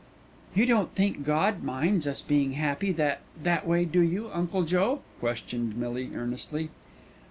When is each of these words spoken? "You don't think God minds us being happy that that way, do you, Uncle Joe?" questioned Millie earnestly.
"You 0.55 0.65
don't 0.65 0.95
think 0.95 1.23
God 1.23 1.61
minds 1.61 2.07
us 2.07 2.23
being 2.23 2.53
happy 2.53 2.91
that 2.93 3.19
that 3.43 3.67
way, 3.67 3.85
do 3.85 3.99
you, 4.01 4.31
Uncle 4.33 4.63
Joe?" 4.63 5.01
questioned 5.19 5.77
Millie 5.77 6.15
earnestly. 6.15 6.71